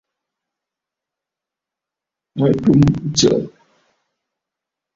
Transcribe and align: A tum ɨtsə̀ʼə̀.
A 2.45 2.47
tum 2.61 2.81
ɨtsə̀ʼə̀. 3.05 3.39